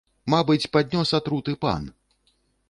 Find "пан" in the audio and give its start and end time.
1.67-1.83